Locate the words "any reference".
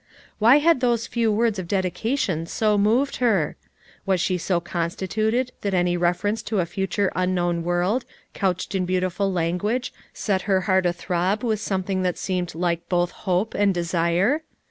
5.75-6.41